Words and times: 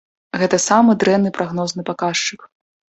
Гэта 0.43 0.59
самы 0.67 0.97
дрэнны 1.03 1.35
прагнозны 1.39 1.81
паказчык. 1.93 2.53